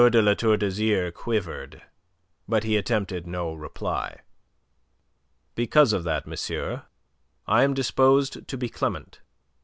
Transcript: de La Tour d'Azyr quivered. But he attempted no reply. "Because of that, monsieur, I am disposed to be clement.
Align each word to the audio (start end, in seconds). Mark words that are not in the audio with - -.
de 0.09 0.19
La 0.19 0.33
Tour 0.33 0.57
d'Azyr 0.57 1.11
quivered. 1.13 1.83
But 2.47 2.63
he 2.63 2.75
attempted 2.75 3.27
no 3.27 3.53
reply. 3.53 4.21
"Because 5.53 5.93
of 5.93 6.03
that, 6.05 6.25
monsieur, 6.25 6.85
I 7.45 7.61
am 7.61 7.75
disposed 7.75 8.47
to 8.47 8.57
be 8.57 8.67
clement. 8.67 9.19